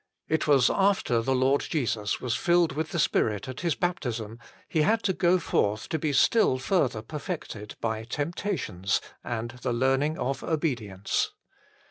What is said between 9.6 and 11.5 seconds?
the learning of obedience.